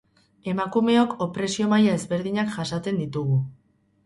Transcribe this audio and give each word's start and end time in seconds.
Emakumeok 0.53 1.13
opresio 1.25 1.67
maila 1.75 1.93
ezberdinak 1.99 2.51
jasaten 2.57 2.99
ditugu. 3.05 3.39